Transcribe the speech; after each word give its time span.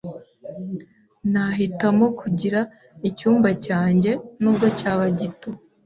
Nahitamo 1.31 2.05
kugira 2.19 2.59
icyumba 3.09 3.49
cyanjye, 3.65 4.11
nubwo 4.41 4.65
cyaba 4.79 5.05
gito. 5.19 5.49